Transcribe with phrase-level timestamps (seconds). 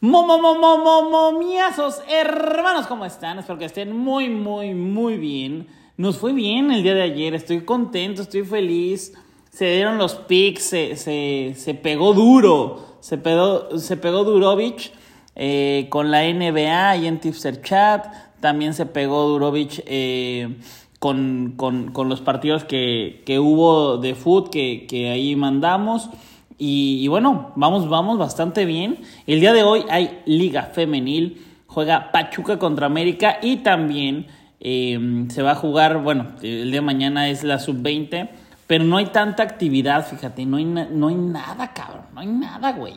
[0.00, 3.38] Momomomomomiazos, hermanos, ¿cómo están?
[3.38, 5.68] Espero que estén muy, muy, muy bien.
[5.96, 9.14] Nos fue bien el día de ayer, estoy contento, estoy feliz.
[9.50, 14.92] Se dieron los picks, se, se, pegó duro, se pegó, se pegó Durovich
[15.34, 18.06] eh, con la NBA y en Tipster Chat.
[18.40, 20.58] También se pegó Durovich eh,
[20.98, 26.10] con, los partidos que, hubo de foot que, que ahí mandamos.
[26.58, 28.98] Y, bueno, vamos, vamos bastante bien.
[29.26, 34.26] El día de hoy hay Liga Femenil, juega Pachuca contra América y también
[34.60, 38.30] em, se va a jugar, bueno, el día de mañana es la sub-20,
[38.66, 42.72] pero no hay tanta actividad, fíjate, no hay, no hay nada, cabrón, no hay nada,
[42.72, 42.94] güey.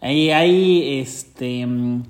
[0.00, 1.66] Ahí hay este,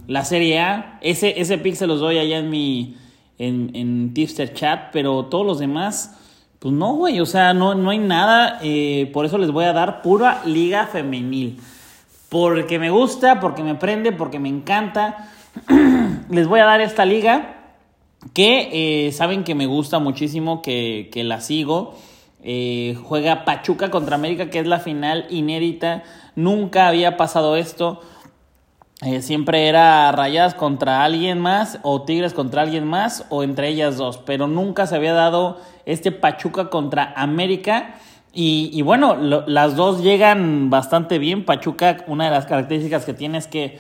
[0.06, 2.97] la Serie A, ese, ese pick se los doy allá en mi
[3.38, 6.19] en, en Tipster Chat, pero todos los demás
[6.62, 8.61] pues no, güey, o sea, no, no hay nada.
[8.62, 11.59] Eh, por eso les voy a dar pura liga femenil.
[12.29, 15.29] Porque me gusta, porque me prende, porque me encanta.
[16.30, 17.56] les voy a dar esta liga
[18.33, 21.97] que eh, saben que me gusta muchísimo, que, que la sigo.
[22.45, 26.05] Eh, juega Pachuca contra América, que es la final inédita.
[26.36, 28.03] Nunca había pasado esto.
[29.05, 33.97] Eh, siempre era rayadas contra alguien más o tigres contra alguien más o entre ellas
[33.97, 37.97] dos, pero nunca se había dado este Pachuca contra América.
[38.34, 41.45] Y, bueno, las dos llegan bastante bien.
[41.45, 43.78] Pachuca, una de las características que tiene es que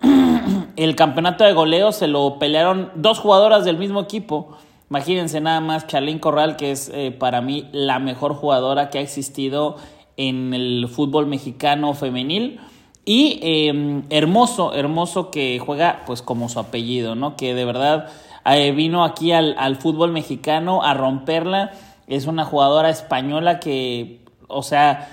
[0.76, 4.56] el campeonato de goleo se lo pelearon dos jugadoras del mismo equipo.
[4.88, 9.02] Imagínense nada más Charlene Corral, que es eh, para mí la mejor jugadora que ha
[9.02, 9.76] existido
[10.16, 12.60] en el fútbol mexicano femenil.
[13.04, 17.36] Y em, hermoso, hermoso que juega pues como su apellido, ¿no?
[17.36, 18.08] Que de verdad
[18.44, 21.72] eh, vino aquí al, al, fútbol mexicano a romperla.
[22.06, 25.08] Es una jugadora española que, o sea,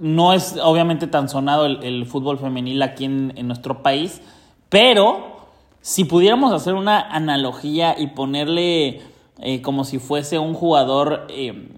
[0.00, 4.22] no es obviamente tan sonado el, fútbol femenil aquí en, nuestro país,
[4.70, 5.46] pero
[5.82, 9.02] si pudiéramos hacer una analogía y ponerle
[9.40, 11.68] eh, como si fuese un jugador em,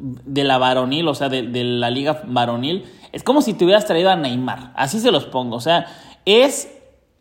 [0.00, 3.86] de la varonil, o sea, de, de la liga varonil, es como si te hubieras
[3.86, 4.72] traído a Neymar.
[4.74, 5.56] Así se los pongo.
[5.56, 5.86] O sea,
[6.24, 6.68] es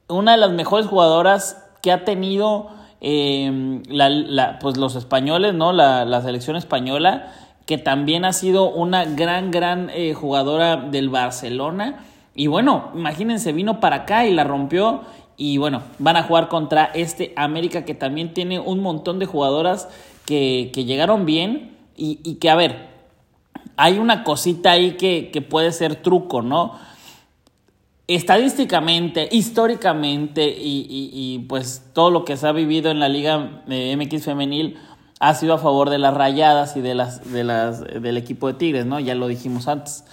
[0.07, 2.69] una de las mejores jugadoras que ha tenido
[3.02, 5.74] em, la, pues los españoles, ¿no?
[5.74, 7.31] La, selección española,
[7.66, 12.06] que también ha sido una gran, gran eh, jugadora del Barcelona.
[12.35, 15.01] Y bueno, imagínense, vino para acá y la rompió.
[15.35, 19.90] Y bueno, van a jugar contra este América que también tiene un montón de jugadoras
[20.25, 21.78] que, llegaron bien.
[21.97, 22.91] Y, y que, a ver,
[23.77, 26.79] hay una cosita ahí que, puede ser truco, ¿no?
[28.07, 34.77] Estadísticamente, históricamente y, pues todo lo que se ha vivido en la Liga MX femenil
[35.19, 38.55] ha sido a favor de las rayadas y de las, de las, del equipo de
[38.55, 39.00] Tigres, ¿no?
[39.00, 40.03] Ya lo dijimos antes,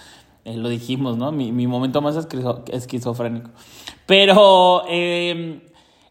[0.44, 1.32] eh, lo dijimos, ¿no?
[1.32, 3.50] Mi, momento más esquizofrénico.
[4.06, 5.60] Pero em,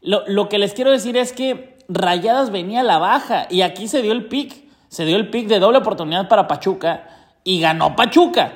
[0.02, 3.88] lo, lo que les quiero decir es que Rayadas venía a la baja y aquí
[3.88, 7.17] se dio el pick, se dio el pick de doble oportunidad para Pachuca
[7.48, 8.52] y ganó Pachuca.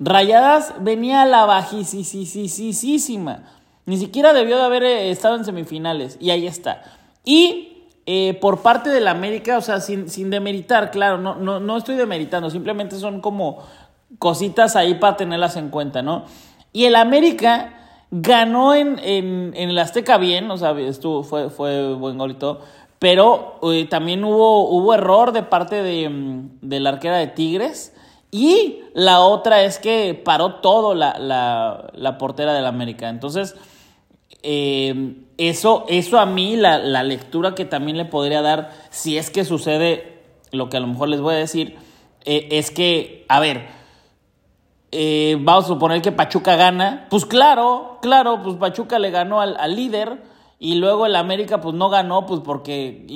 [0.00, 3.44] Rayadas venía a la bajísima.
[3.86, 6.18] Ni siquiera debió de haber eh, estado en semifinales.
[6.20, 6.82] Y ahí está.
[7.24, 11.60] Y eh, por parte de la América, o sea, sin, sin demeritar, claro, no, no,
[11.60, 13.62] no estoy demeritando, simplemente son como
[14.18, 16.24] cositas ahí para tenerlas en cuenta, ¿no?
[16.72, 21.94] Y el América ganó en, en, en el Azteca bien, o sea, estuvo, fue, fue
[21.94, 22.62] buen gol y todo,
[22.98, 27.93] pero eh, también hubo, hubo error de parte de, mm, de la arquera de Tigres
[28.34, 33.08] y la otra es que paró todo la, la, la portera del América.
[33.08, 33.54] Entonces,
[34.42, 39.30] eh, eso, eso a mí, la, la, lectura que también le podría dar, si es
[39.30, 41.76] que sucede lo que a lo mejor les voy a decir,
[42.24, 43.68] eh, es que, a ver,
[44.90, 47.06] eh, vamos a suponer que Pachuca gana.
[47.10, 50.18] Pues claro, claro, pues Pachuca le ganó al, al líder
[50.64, 53.06] y luego el América pues no ganó pues porque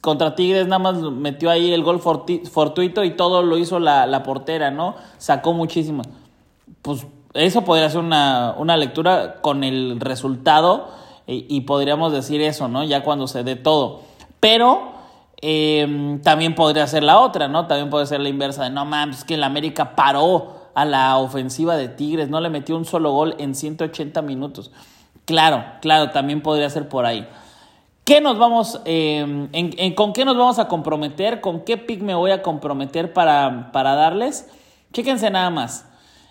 [0.00, 4.72] contra Tigres nada más metió ahí el gol fortuito y todo lo hizo la, portera,
[4.72, 4.96] ¿no?
[5.16, 6.02] Sacó muchísimo.
[6.82, 10.88] Pues eso podría ser una, lectura con el resultado
[11.28, 12.82] y, podríamos decir eso, ¿no?
[12.82, 14.00] Ya cuando se dé todo.
[14.40, 14.90] Pero
[15.40, 17.68] em, también podría ser la otra, ¿no?
[17.68, 21.16] También puede ser la inversa de no mames, es que el América paró a la
[21.18, 24.72] ofensiva de Tigres, no le metió un solo gol en 180 minutos.
[25.28, 27.28] Claro, claro, también podría ser por ahí.
[28.04, 29.50] ¿Qué nos vamos, em,
[29.94, 31.42] ¿Con qué nos vamos a comprometer?
[31.42, 34.48] ¿Con qué pick me voy a comprometer para, para darles?
[34.90, 35.86] Chéquense nada más.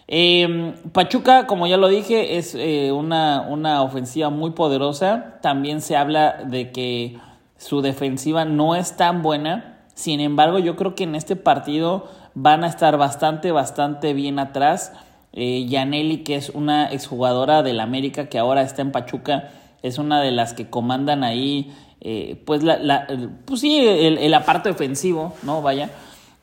[0.07, 5.37] Em, Pachuca, como ya lo dije, es eh, una, una ofensiva muy poderosa.
[5.43, 7.19] También se habla de que
[7.55, 9.83] su defensiva no es tan buena.
[9.93, 14.91] Sin embargo, yo creo que en este partido van a estar bastante, bastante bien atrás.
[15.33, 19.51] Eh, Yaneli, que es una exjugadora del América que ahora está en Pachuca,
[19.83, 21.71] es una de las que comandan ahí,
[22.01, 23.07] eh, pues, la,
[23.45, 25.61] pues sí, el, el aparato defensivo, ¿no?
[25.61, 25.91] Vaya.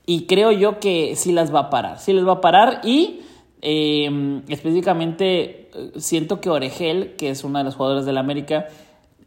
[0.07, 3.21] Y creo yo que sí las va a parar, sí les va a parar y
[3.63, 8.69] em, específicamente eh, siento que Oregel, que es una de las jugadoras del América,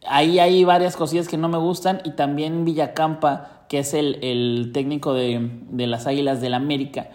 [0.08, 5.16] ahí hay varias cosillas que no me gustan y también Villacampa, que es el, técnico
[5.16, 7.10] de, las Águilas del América,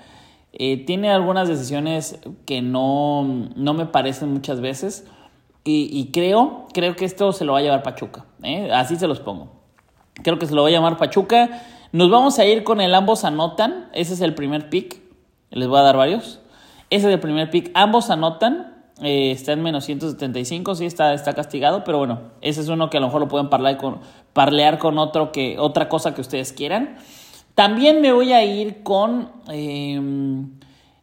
[0.52, 5.06] eh, tiene algunas decisiones que no, no me parecen muchas veces
[5.64, 8.70] y, creo, creo que esto se lo va a llevar Pachuca, ¿eh?
[8.72, 9.52] así se los pongo.
[10.24, 11.62] Creo que se lo va a llamar Pachuca
[11.92, 13.90] nos vamos a ir con el ambos anotan.
[13.92, 15.02] Ese es el primer pick.
[15.50, 16.40] Les voy a dar varios.
[16.88, 17.70] Ese es el primer pick.
[17.74, 18.86] Ambos anotan.
[19.02, 20.74] Eh, está en menos 175.
[20.74, 21.84] Sí, está, está castigado.
[21.84, 24.00] Pero bueno, ese es uno que a lo mejor lo pueden parlear con,
[24.32, 26.96] parlear con otro que, otra cosa que ustedes quieran.
[27.54, 30.58] También me voy a ir con em,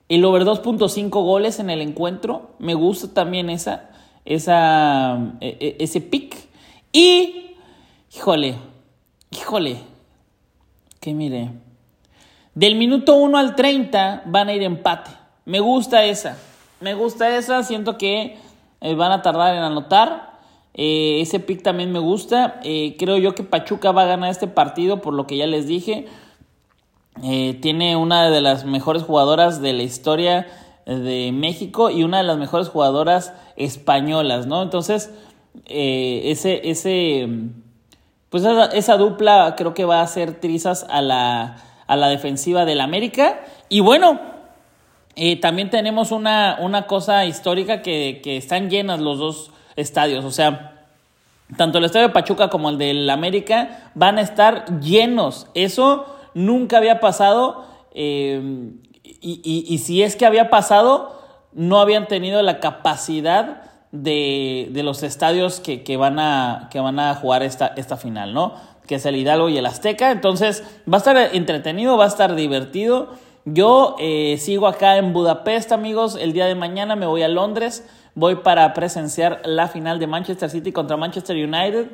[0.07, 2.51] el over 2.5 goles en el encuentro.
[2.59, 3.89] Me gusta también esa,
[4.25, 6.35] esa, e, e, ese pick.
[6.91, 7.55] Y,
[8.15, 8.55] híjole,
[9.31, 9.77] híjole,
[10.99, 11.51] que mire,
[12.55, 15.11] del minuto 1 al 30 van a ir empate.
[15.45, 16.37] Me gusta esa,
[16.79, 18.37] me gusta esa, siento que
[18.81, 20.39] eh, van a tardar en anotar.
[20.73, 22.59] Eh, ese pick también me gusta.
[22.63, 25.67] Eh, creo yo que Pachuca va a ganar este partido, por lo que ya les
[25.67, 26.07] dije.
[27.21, 30.47] Tiene una de las mejores jugadoras de la historia
[30.85, 34.61] de México y una de las mejores jugadoras españolas, ¿no?
[34.61, 35.11] Entonces,
[35.65, 37.27] ese, ese
[38.29, 38.43] pues
[38.73, 41.57] esa, dupla creo que va a hacer trizas a la,
[41.87, 43.39] a la defensiva del América.
[43.69, 44.19] Y bueno,
[45.15, 50.25] eh, también tenemos una, una cosa histórica que, que, están llenas los dos estadios.
[50.25, 50.85] O sea,
[51.57, 55.47] tanto el estadio de Pachuca como el del América van a estar llenos.
[55.55, 56.05] Eso
[56.39, 57.65] nunca había pasado.
[57.93, 58.71] Eh,
[59.03, 61.19] y, y, y si es que había pasado,
[61.53, 66.99] no habían tenido la capacidad de, de los estadios que, que, van a, que van
[66.99, 68.53] a jugar esta, esta final, ¿no?
[68.87, 70.11] Que es el Hidalgo y el Azteca.
[70.11, 73.09] Entonces, va a estar entretenido, va a estar divertido.
[73.45, 76.17] Yo eh, sigo acá en Budapest, amigos.
[76.19, 77.87] El día de mañana me voy a Londres.
[78.15, 81.91] Voy para presenciar la final de Manchester City contra Manchester United.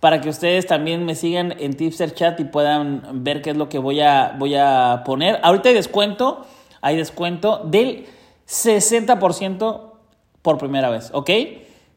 [0.00, 3.68] Para que ustedes también me sigan en Tipster Chat y puedan ver qué es lo
[3.68, 5.40] que voy a, voy a poner.
[5.42, 6.46] Ahorita hay descuento.
[6.80, 8.06] Hay descuento del
[8.46, 9.92] 60%
[10.42, 11.30] por primera vez, ¿ok?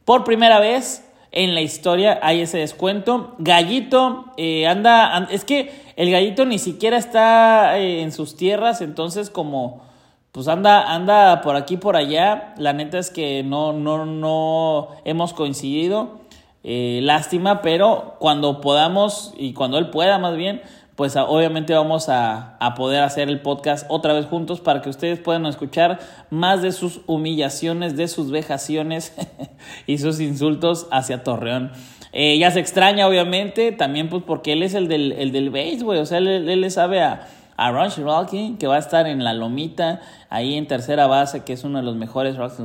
[0.05, 3.35] Por primera vez en la historia hay ese descuento.
[3.37, 9.29] Gallito eh, anda, es que el gallito ni siquiera está eh, en sus tierras, entonces
[9.29, 9.83] como
[10.31, 12.53] pues anda, anda por aquí por allá.
[12.57, 16.19] La neta es que no, no, no hemos coincidido.
[16.63, 20.61] Eh, lástima, pero cuando podamos y cuando él pueda más bien,
[20.99, 25.45] pues obviamente vamos a, poder hacer el podcast otra vez juntos para que ustedes puedan
[25.45, 25.99] escuchar
[26.29, 29.15] más de sus humillaciones, de sus vejaciones
[29.87, 31.71] y sus insultos hacia Torreón.
[32.11, 35.79] Eh, ya se extraña, obviamente, también pues porque él es el del, el del base,
[35.83, 37.29] güey, o sea, él, le sabe a,
[37.59, 41.65] a Ron que va a estar en la lomita, ahí en tercera base, que es
[41.65, 42.57] uno de los mejores Rocks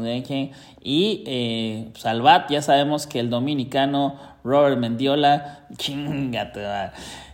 [0.81, 4.15] y eh, Salvat, ya sabemos que el dominicano
[4.45, 6.61] Robert Mendiola, chingate,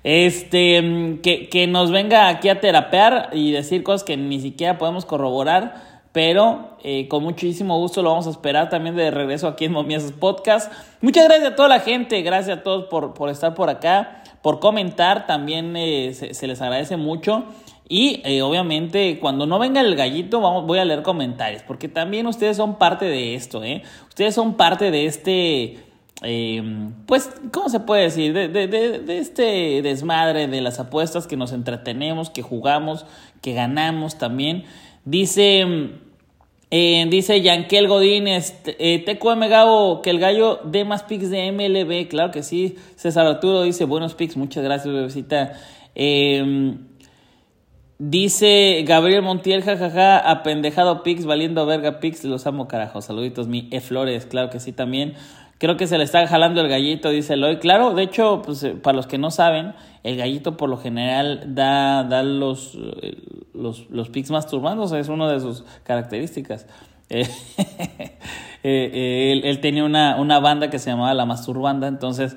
[0.04, 5.04] este, que, que nos venga aquí a terapear y decir cosas que ni siquiera podemos
[5.04, 5.90] corroborar.
[6.12, 10.10] Pero eh, con muchísimo gusto lo vamos a esperar también de regreso aquí en Momias
[10.10, 10.72] Podcast.
[11.00, 14.60] Muchas gracias a toda la gente, gracias a todos por, por estar por acá, por
[14.60, 17.44] comentar, también eh, se, les agradece mucho.
[17.88, 22.26] Y eh, obviamente cuando no venga el gallito vamos, voy a leer comentarios, porque también
[22.26, 23.82] ustedes son parte de esto, ¿eh?
[24.08, 25.90] Ustedes son parte de este
[26.22, 26.62] eh,
[27.06, 28.32] pues, ¿cómo se puede decir?
[28.32, 33.06] De, de, de, este desmadre de las apuestas que nos entretenemos, que jugamos,
[33.40, 34.64] que ganamos también.
[35.04, 35.92] Dice,
[36.70, 41.50] eh, dice Yankel Godín, este, eh, TQM Gabo, que el gallo dé más picks de
[41.52, 42.08] MLB.
[42.08, 42.76] Claro que sí.
[42.96, 45.52] César Arturo dice, buenos picks, muchas gracias, bebecita.
[45.94, 46.76] Eh,
[48.02, 53.02] Dice Gabriel Montiel, jajaja, apendejado Pix, valiendo verga Pix, los amo carajo.
[53.02, 55.16] Saluditos, mi E Flores, claro que sí también.
[55.60, 57.58] Creo que se le está jalando el gallito, dice Eloy.
[57.58, 61.54] Claro, de hecho, pues, eh, para los que no saben, el gallito por lo general
[61.54, 63.18] da, da los, eh,
[63.52, 66.66] los, los pics masturbando, es una de sus características.
[68.62, 72.36] Eh, él, tenía una, una, banda que se llamaba La Masturbanda, entonces,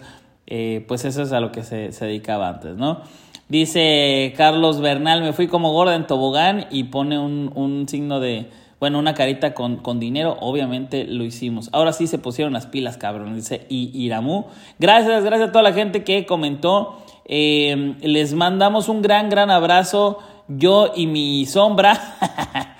[0.87, 3.01] pues eso es a lo que se, se dedicaba antes, ¿no?
[3.49, 8.49] Dice Carlos Bernal, me fui como gorda en tobogán y pone un, un signo de,
[8.83, 11.69] bueno, una carita con, con, dinero, obviamente lo hicimos.
[11.71, 14.47] Ahora sí se pusieron las pilas, cabrón, dice Iramu.
[14.77, 16.97] Gracias, gracias a toda la gente que comentó.
[17.23, 21.97] Eh, les mandamos un gran, gran abrazo, yo y mi sombra.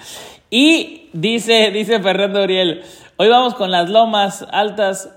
[0.50, 2.84] Y dice, dice Fernando Uriel,
[3.16, 5.10] hoy vamos con las lomas altas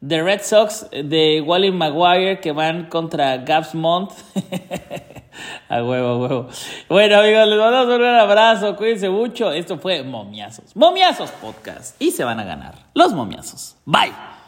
[0.00, 4.10] de Red Sox de Wally Maguire que van contra Gaps Mont.
[5.68, 6.48] a huevo, a huevo.
[6.88, 8.76] Bueno, amigos, les mandamos un gran abrazo.
[8.76, 9.52] Cuídense mucho.
[9.52, 10.74] Esto fue Momiazos.
[10.76, 12.00] Momiazos Podcast.
[12.00, 13.76] Y se van a ganar los momiazos.
[13.84, 14.39] Bye.